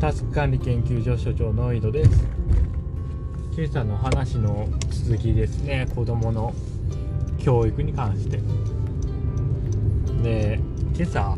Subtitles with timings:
[0.00, 2.24] タスク管理研究所所長の井戸です。
[3.50, 5.88] 今朝の話の続きですね。
[5.92, 6.54] 子供の
[7.40, 8.40] 教育に関して。
[10.22, 10.60] で
[10.96, 11.36] 今朝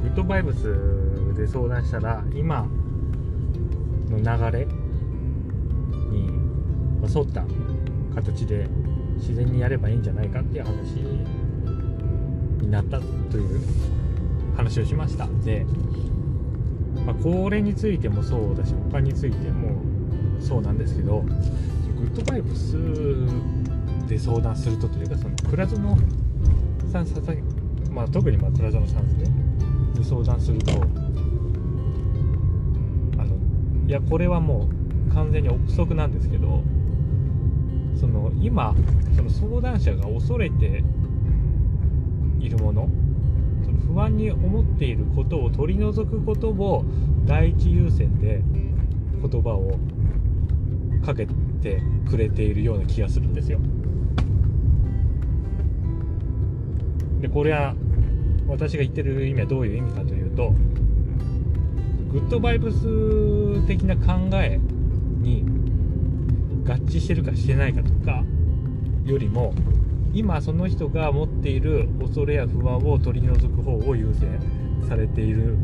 [0.00, 2.66] グッドバイブスで相談したら今
[4.08, 4.66] の流れ
[6.10, 6.30] に
[7.14, 7.44] 沿った
[8.14, 8.66] 形で
[9.16, 10.94] 自然にやればいいんじゃないかっていう話
[12.62, 12.98] になった
[13.30, 13.60] という
[14.56, 15.28] 話をしました。
[15.44, 15.66] で
[17.06, 19.82] まあ、これについてもそうだし他についても
[20.40, 22.76] そうなんですけどグッドバイブス
[24.08, 25.96] で相談するとというかその倉園
[26.90, 27.42] さん佐々木、
[27.90, 29.42] まあ、特にまあ倉園さんですね。
[30.02, 30.74] に相談するとあ
[33.24, 33.36] の
[33.86, 34.68] いやこれはも
[35.08, 36.62] う完全に憶測なんですけど
[37.98, 38.74] その今
[39.16, 40.82] その相談者が恐れて
[42.40, 42.88] いるもの
[43.86, 46.84] 不安に思っていることを取り除くことを
[47.24, 48.42] 第一優先で
[49.20, 49.78] 言葉を
[51.04, 53.58] かけてくれているような気がするんですよ。
[57.20, 57.74] でこれは
[58.48, 60.52] 私が言ってる意味はどういう意味かというと
[62.10, 64.60] グッドバイブス的な考え
[65.20, 65.44] に
[66.66, 68.24] 合致してるかしてないかとか
[69.04, 69.54] よりも
[70.14, 74.38] 今その人が持っている恐れや不安を取り除く方を優先
[74.88, 75.56] されている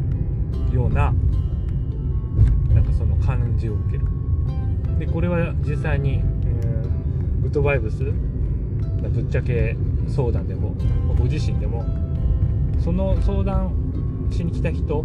[0.72, 1.12] ような
[2.72, 4.04] なんかその感じを受ける。
[4.98, 9.76] でこれは実際に、えー、グッドバイブスぶっちゃけ
[10.08, 10.74] 相談でも
[11.16, 11.84] ご自身でも
[12.82, 13.72] その相談
[14.30, 15.04] しに来た人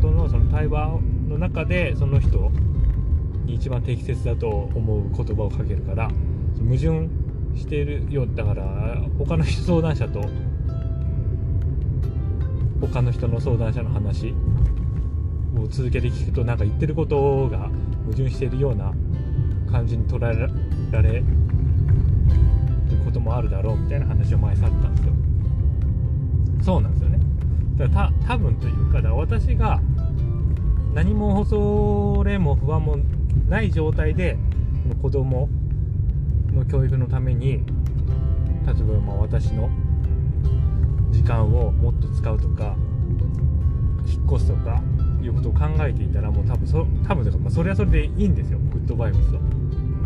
[0.00, 2.50] とのその対話の中でその人
[3.44, 6.10] に一番適切だと思う言葉をかけるから
[6.58, 7.08] 矛盾
[7.56, 8.64] しているよだから
[9.18, 10.20] 他の相談者と
[12.80, 14.34] 他の人の相談者の話
[15.56, 17.70] を続けて聞くとなんか言ってることが
[18.04, 18.92] 矛盾しているような
[19.70, 20.48] 感じに捉え
[20.92, 21.24] られる
[23.04, 25.12] こともあるだろうみたいな話を前されたんですよ。
[26.62, 27.18] そうなんですよね。
[27.76, 29.80] だからた多分というかだから私が
[30.94, 32.96] 何も恐れも不安も
[33.48, 34.36] ない状態で
[35.02, 35.48] 子供
[36.70, 37.64] 教育のために
[38.66, 39.70] 例えばまあ私の
[41.10, 42.76] 時間をもっと使うとか
[44.06, 44.82] 引っ越すとか
[45.22, 48.58] いうことを考えていたらもう多分そ多分とか、まあ、それはそれでいいんですよ。
[48.58, 49.40] グッドバイブスは。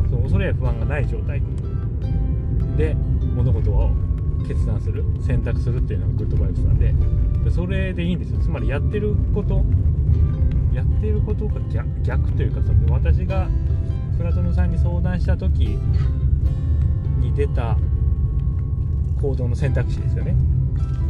[0.09, 1.43] その恐れや不安がない状態。
[2.77, 2.95] で
[3.35, 3.91] 物事を
[4.49, 6.95] 決断する選択するっていうのがグッドバイブスなんで。
[7.45, 8.39] でそれでいいんですよ。
[8.39, 9.63] つまりやってること
[10.73, 11.61] やってることが
[12.03, 13.49] 逆というかその私が
[14.17, 15.79] 倉園さんに相談した時
[17.41, 17.79] 出た
[19.23, 20.35] 行動の選択肢ですよね。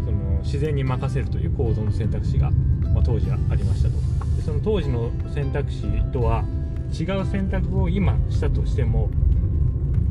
[0.05, 2.53] その自然に任せるという行動の選択肢が、
[2.95, 3.97] まあ、当時はありましたと。
[4.37, 5.83] でその当時の選択肢
[6.13, 6.45] とは
[6.93, 9.11] 違う選択を今したとしても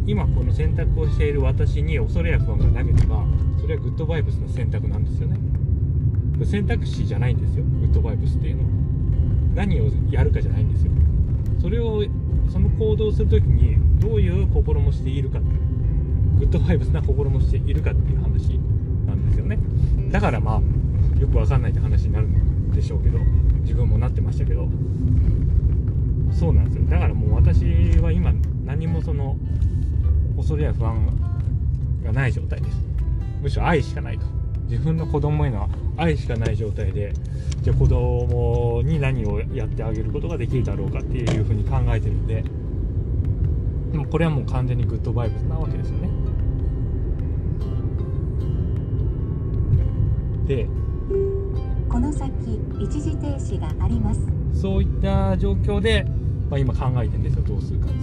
[0.05, 3.23] 今この選択をしている私に恐れや不安がなければ
[3.61, 5.37] それはグッドバイブスの選択なんですよね。
[6.45, 7.63] 選択肢じゃないんですよ。
[7.63, 8.69] グッドバイブスっていうのは。
[9.55, 10.91] 何をやるかじゃないんですよ。
[11.61, 12.03] それを
[12.51, 15.39] その行動をする時にどういう心持ちでいるか。
[16.39, 18.57] グッドバイブスな心持ちでいるかっていう話
[19.05, 19.59] なんですよね。
[20.09, 20.61] だからま
[21.17, 23.19] あよくわかんないって話になるんでしょうけど
[23.61, 24.67] 自分もなってましたけど。
[26.31, 26.83] そうなんですよ。
[26.85, 27.65] だからもう私
[27.99, 28.31] は今
[28.65, 29.35] 何もその
[30.37, 31.05] 恐れや不安
[32.03, 32.83] がない状態です。
[33.41, 34.25] むしろ愛しかないと。
[34.69, 35.67] 自分の子供への
[35.97, 37.11] 愛しかない状態で
[37.61, 42.43] じゃあ子供に何をやってあげることができるだろうかっていうふうに考えてるんで
[43.91, 46.09] でもこれはもう完全にグッドバイブスなわけですよね。
[50.49, 50.67] で
[51.87, 54.21] この先一時停止があります。
[54.51, 56.07] そういった状況で、
[56.49, 57.97] まあ、今考えてるんですよどうするかっつっ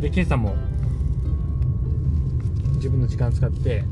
[0.00, 0.08] て。
[0.08, 0.56] で今朝も
[2.76, 3.84] 自分の時間使って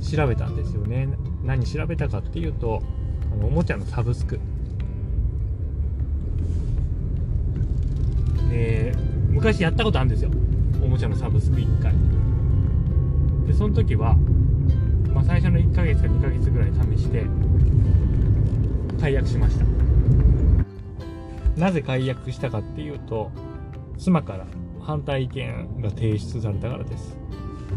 [0.00, 1.10] 調べたんですよね。
[1.44, 2.82] 何調べたかっていうと
[3.30, 4.40] あのおもちゃのサブスク。
[8.48, 8.94] で
[9.28, 10.30] 昔やったことあるんですよ。
[10.82, 11.92] おもちゃのサブスク1回。
[13.46, 14.16] でその時は
[15.14, 17.24] まあ、最初の1ヶ月か2ヶ月ぐらい試して
[19.00, 19.64] 解約しました。
[21.56, 23.30] なぜ解約したかっていうと
[23.98, 24.46] 妻から
[24.80, 27.16] 反対意見が提出されたからです。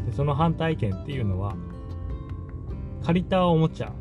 [0.05, 1.55] でその反対意見っていうのは
[3.03, 3.91] 借りたおもちゃ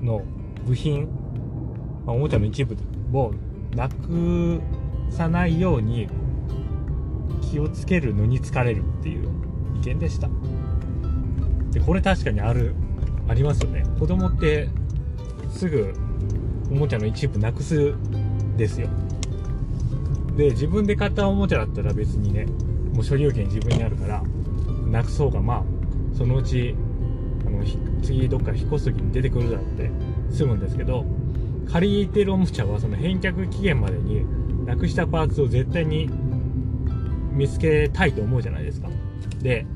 [0.00, 0.22] の
[0.64, 1.08] 部品、
[2.06, 2.76] まあ、おもちゃの一部
[3.12, 3.32] を
[3.74, 4.60] なく
[5.10, 6.08] さないように
[7.42, 9.28] 気をつけるのに疲れるっていう
[9.76, 10.28] 意見でした。
[11.74, 12.74] でこれ確かにある
[13.28, 13.84] ありますよね。
[13.98, 14.68] 子供って
[15.50, 15.92] すぐ
[16.70, 17.94] おもちゃの一部なくす
[18.56, 18.88] ですよ。
[20.36, 22.46] で自分で買ったおもちゃだったら別にね
[22.92, 24.22] もう所有権自分にあるから
[24.86, 25.62] なくそうがまあ
[26.16, 26.76] そのうち
[27.46, 27.64] あの
[28.02, 29.90] 次どっか引っ越す時に出てくるだろうって
[30.30, 31.04] 済むんですけど
[31.70, 34.24] 借りてるおもちゃはその返却期限までに
[34.64, 36.08] なくしたパーツを絶対に
[37.32, 38.88] 見つけたいと思うじゃないですか。
[39.42, 39.66] で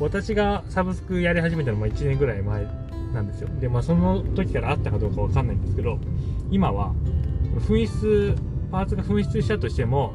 [0.00, 2.66] 私がサブスクやり始めたのも1年ぐらい前
[3.12, 3.48] なんですよ。
[3.60, 5.98] でまあその時からあったかどうかわかんないんですけど
[6.50, 6.92] 今は
[7.68, 8.34] 紛失
[8.70, 10.14] パーツが紛失したとしても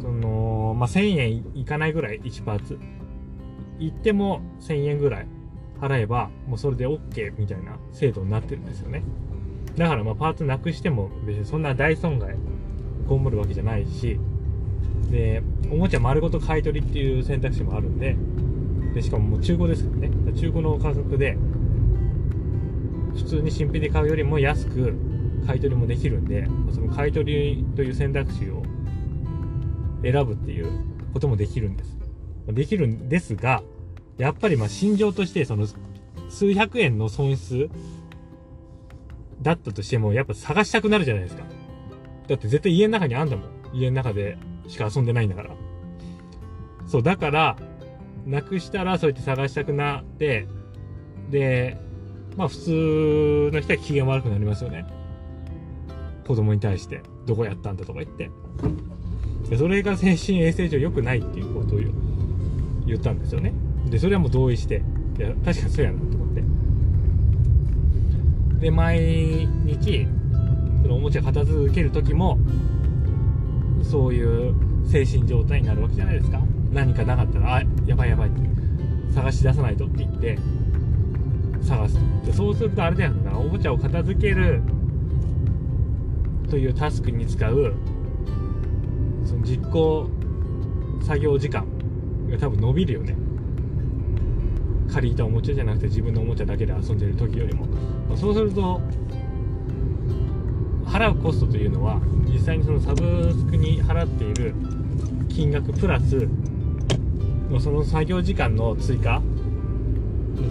[0.00, 2.78] その、まあ、1000円いかないぐらい1パーツ。
[3.78, 5.26] 行っても1000円ぐらい
[5.80, 9.02] 払えばもうそれで OK みたいな制度になってるんですよね。
[9.76, 12.34] だからまあパーツなくしても別にそんな大損害
[13.08, 14.18] 被るわけじゃないし
[15.10, 18.16] でおもちゃ丸ごと買い取りっていう選択肢もあるんで
[18.98, 21.38] でしかももう中古ですからね中古の価格で
[23.14, 24.92] 普通に新品で買うよりも安く
[25.46, 28.64] 買い取りもできるんでその買い取りという選択肢を
[30.02, 30.70] 選ぶっていう
[31.12, 31.96] こともできるんです。
[32.48, 33.62] できるんですが
[34.16, 35.66] やっぱりまあ心情としてその
[36.28, 37.70] 数百円の損失
[39.42, 41.44] だったとしてもやっぱ探したくなるじゃないですか。
[42.26, 43.48] だって絶対家の中にあんだもん。
[43.72, 45.50] 家の中でしか遊んでないんだから。
[46.88, 47.56] そうだから
[48.28, 50.46] なくしたらそうやって探したくなって
[51.30, 51.78] で
[52.36, 54.84] まあ普通の人は機嫌悪くなりますよね。
[56.26, 58.30] 子供に対してどこやったんだとか言って。
[59.48, 61.78] でそれが精神衛生上良くないっていうことを
[62.86, 63.54] 言ったんですよね。
[63.88, 64.82] でそれはもう同意して
[65.18, 66.42] いや確かにそうやなと思って。
[68.60, 70.06] で毎日
[70.82, 72.38] そのおもちゃ片付ける時も
[73.82, 74.54] そういう
[74.86, 76.42] 精神状態になるわけじゃないですか。
[76.78, 78.28] 何かなかったらあやばいやばい。
[78.28, 78.40] って
[79.12, 80.38] 探し出さないとって言って
[81.60, 81.98] 探す。
[82.24, 83.36] でそうするとあれだよな。
[83.36, 84.62] おもちゃを片付ける
[86.48, 87.74] というタスクに使う
[89.24, 90.08] その実行
[91.02, 91.66] 作業時間
[92.30, 93.16] が多分伸びるよね。
[94.92, 97.66] 借りたおもちゃじゃなくて自分のおもちゃだけで遊んでる時よりも、
[98.08, 98.80] まあ、そうすると
[100.86, 104.54] 払うコストというのは実際にそのサブスクに払っている
[105.28, 106.26] 金額プラス
[107.54, 109.22] のその作業時間の追加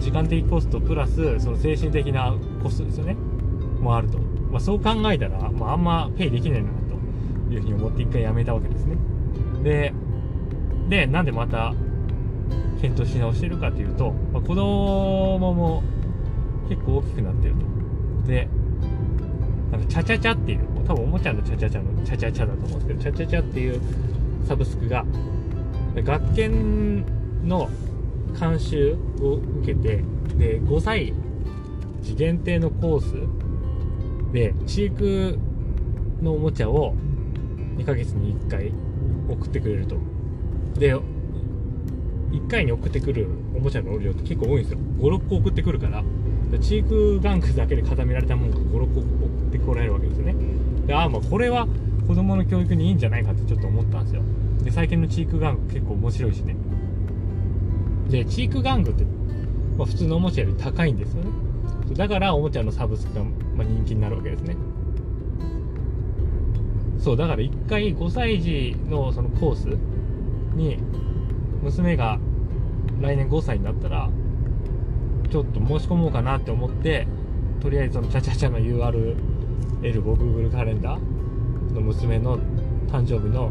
[0.00, 3.16] 時間的コストプラスその精神的なコストですよね。
[3.80, 4.18] もあると、
[4.50, 6.88] まあ、そう考えたら、まあ、あんまペイできないなと。
[7.50, 8.96] いうふうに思って一回やめたわけですね。
[9.62, 9.92] で
[10.88, 11.74] でなんでまた
[12.80, 15.82] 検討し直してるかというと、まあ、子供も
[16.68, 18.26] 結構大きくなってると。
[18.26, 18.48] で
[19.72, 23.80] あのチャチャチャっていう多分おもちゃのチャチャチャのチャチャチャだと思うんですけどチャチャチャっていう
[24.46, 25.04] サブスクが
[26.02, 27.04] 学研
[27.44, 27.68] の
[28.38, 30.04] 監修を受けて
[30.36, 31.12] で5歳
[32.02, 35.38] 児限定のコースで飼育
[36.22, 36.94] のおもちゃを
[37.76, 38.72] 2ヶ月に1回
[39.28, 39.96] 送ってくれると。
[40.78, 44.78] で1回に送ってくるおもちゃの量って結構多いんですよ。
[44.98, 46.04] 56個送ってくるから。
[46.60, 49.06] チーク玩具だけで固められたものが56個送
[49.48, 50.34] ってこられるわけですよね。
[50.86, 51.66] でああまあこれは
[52.06, 54.22] 子供の教育にいいんじゃないかってちょっと思ったんですよ。
[54.68, 56.54] で最近のチーク玩具結構面白いしね。
[58.10, 59.04] でチーク玩具って、
[59.78, 61.30] まあ、普通のおもちゃより高いんですよね。
[61.94, 64.56] だからおもちゃのサブスクが、まあ、人気になるわけですね。
[66.98, 69.78] そうだから1回5歳児のそのコース
[70.54, 70.76] に
[71.62, 72.18] 娘が
[73.00, 74.10] 来年5歳になったら
[75.30, 77.06] ちょっと申し込もうかなって思って
[77.60, 79.16] とりあえずそのチャチャチャの URL
[80.06, 82.38] を Google カレンダーの娘の
[82.88, 83.50] 誕生日の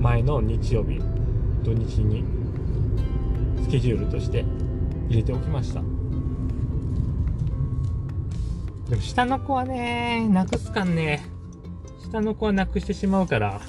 [0.00, 1.00] 前の日曜日
[1.62, 2.24] 土日に
[3.62, 4.44] スケジュールとして
[5.08, 5.82] 入れておきました。
[8.88, 11.24] でも下の子はねなくすかんね。
[12.04, 13.60] 下の子はなくしてしまうから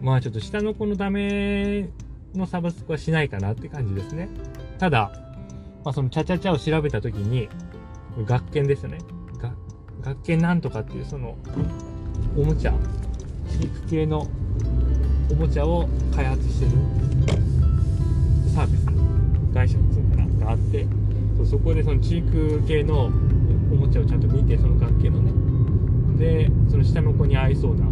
[0.00, 1.90] まあちょっと下の子のため
[2.34, 4.28] のサブスクはしないかなって感じですね。
[4.78, 5.10] ただ、
[5.84, 7.48] まあ、そのチャチャチャを調べた時に
[8.24, 8.98] 学研ですよね。
[10.00, 11.36] 学研なんとかっていうその
[12.36, 12.72] おもちゃ
[13.48, 14.26] 飼育系の
[15.30, 16.72] おもちゃを開発してる
[18.54, 18.86] サービス
[19.54, 20.86] 会社っていうのかながあって
[21.36, 23.10] そそこでその飼育系の
[23.70, 25.32] おもちゃをちゃんと見てその学系のね。
[26.18, 27.88] でその下の子に合いそうなお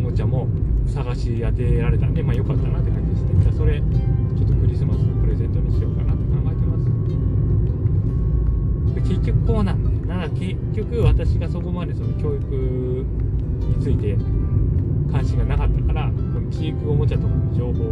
[0.00, 0.48] もちゃも
[0.86, 3.34] 探し当てられたんでまあ良かったなって感じですね。
[3.40, 6.84] じゃあそれちょっとクリスマスのプレゼントにしようかなって考えてます。
[8.94, 13.06] で結局こうなんでだから結局私がそこまでその教育
[13.68, 14.16] について
[15.14, 17.84] 関心がなかったからこの飼育おもちゃとかの情報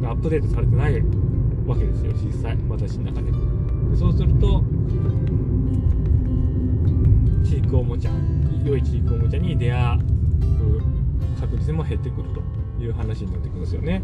[0.00, 0.94] がアップデートされてない
[1.66, 3.30] わけですよ実際私の中で。
[3.30, 4.64] でそうすると
[7.44, 8.10] チークおもちゃ
[8.64, 10.00] 良いチークおもちゃに出会う
[11.38, 14.02] 確率も減ってくるという話になってくるんですよね。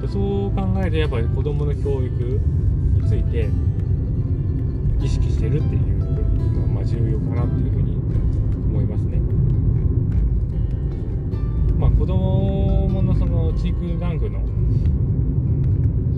[0.00, 2.40] でそう考えるとやっぱり子どもの教育
[2.94, 3.50] について
[4.98, 7.96] 意識してるっていうのはまあ重要かなっていうふうに
[8.70, 9.37] 思いますね。
[11.78, 14.40] まあ子供のそのチーク玩具の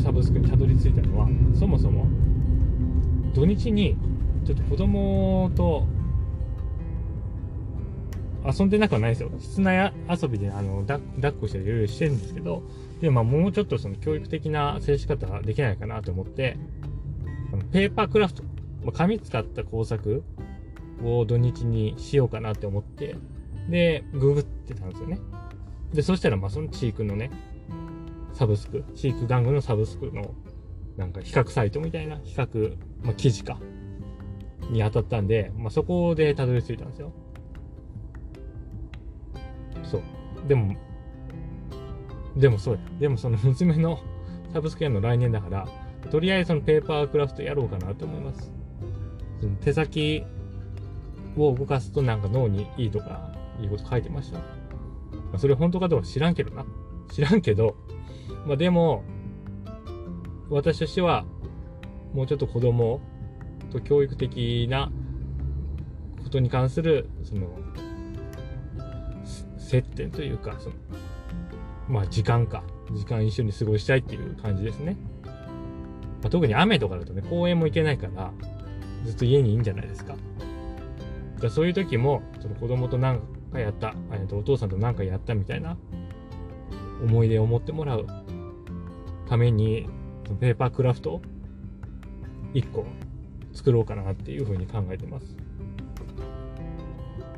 [0.02, 2.06] サブスクにたどり着いたのはそもそも
[3.34, 3.96] 土日に
[4.44, 5.86] ちょっと子供と
[8.44, 9.30] 遊んでなくはないですよ。
[9.38, 10.98] 室内遊びであの抱
[11.30, 12.62] っこしていろいろしてるんですけど
[13.00, 16.56] でもまあもうちょっとその教育的な接し方ができないかなと思って
[17.72, 18.42] ペーパークラフト、
[18.84, 20.22] まあ、紙使った工作
[21.04, 23.16] を土日にしようかなって思って
[23.68, 25.18] でググってたんですよね
[25.92, 27.30] でそしたらまあそのチークのね
[28.40, 30.34] サブスク、飼育玩具のサブスクの、
[30.96, 33.58] なんか比較サイトみたいな、比較、まあ、記事か、
[34.70, 37.12] に当たったんで、まあ、そこでたどり着いたんですよ。
[39.82, 40.02] そう。
[40.48, 40.74] でも、
[42.34, 42.80] でもそうや。
[42.98, 44.00] でもその娘の
[44.54, 45.68] サブスクやの来年だから、
[46.10, 48.50] とりあえずそのペーパークラフトやろうかなと思います。
[49.40, 50.24] その手先
[51.36, 54.59] を動かすとなんか脳にいいとか、いいこと書いてました。
[55.30, 56.64] まあ、それ本当かどうか知らんけどな。
[57.12, 57.76] 知らんけど、
[58.46, 59.04] まあでも、
[60.48, 61.24] 私としては、
[62.12, 63.00] もうちょっと子供
[63.70, 64.90] と教育的な
[66.22, 67.48] ことに関する、その、
[69.58, 70.74] 接点というか、その、
[71.88, 72.62] まあ時間か。
[72.92, 74.96] 時間一緒に過ごしたいっていう感じですね。
[76.22, 78.32] まあ、特に雨とかだとね、公園も行けないから、
[79.04, 80.16] ずっと家にいいんじゃないですか。
[81.40, 83.24] だそういう時も、その子供と何か
[83.58, 85.76] やった、えっとお父さんと何かやったみたいな
[87.02, 88.06] 思い出を持ってもらう
[89.28, 89.88] ために、
[90.40, 91.20] ペーパークラフト
[92.54, 92.86] 1個
[93.52, 95.36] 作ろうかなっていうふうに考えてます。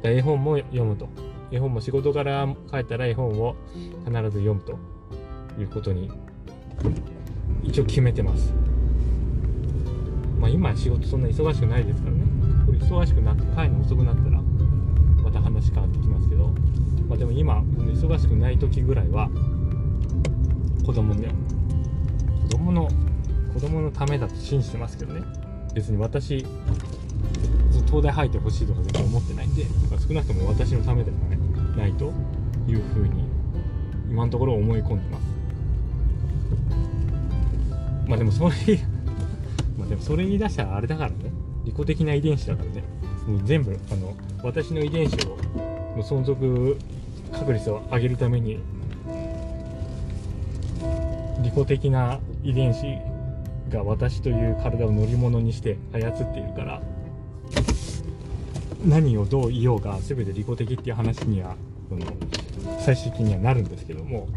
[0.02, 1.08] 絵本も読むと。
[1.50, 3.56] 絵本も仕事から帰ったら絵本を
[4.04, 4.78] 必ず読むと
[5.60, 6.10] いうことに
[7.62, 8.52] 一応決めてます。
[10.40, 12.22] まあ今仕事そんな忙しくないですからね。
[12.72, 14.41] 忙しくなって帰るの遅くなったら
[15.32, 16.48] た話変わってきますけど、
[17.08, 19.28] まあでも今忙しくない時ぐらいは
[20.84, 21.28] 子供ね
[22.42, 22.88] 子供の
[23.54, 25.22] 子供のためだと信じてますけどね。
[25.74, 26.46] 別に私
[27.86, 29.64] 東大入ってほしいとか全然思ってないんで
[30.06, 31.38] 少なくとも私のためでもね
[31.76, 32.12] ないと
[32.68, 33.24] いうふうに
[34.10, 35.22] 今のところ思い込んでます。
[38.06, 38.50] まあでもそれ
[39.78, 41.16] まあでもそれ言い出したらあれだからね。
[41.64, 42.82] 利己的な遺伝子だからね。
[43.26, 45.38] もう全部あの私の遺伝子を
[45.96, 46.76] の存続
[47.32, 48.58] 確率を上げるために
[51.42, 52.82] 利己的な遺伝子
[53.70, 56.82] が私という体を乗り物にして操っているから
[58.84, 61.56] 何をどう言おうが全て利己的っていう話には
[61.88, 62.06] その
[62.80, 64.28] 最終的にはなるんですけども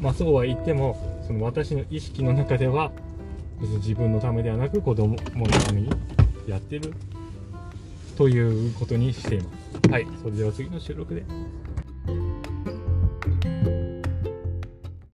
[0.00, 2.90] まあそうは言ってもその私の意識の中では
[3.60, 5.90] 別に自分のためではなく子供のために
[6.48, 6.92] やってる。
[8.16, 9.44] ということにしていま
[9.82, 9.90] す。
[9.90, 10.06] はい。
[10.22, 11.24] それでは次の収録で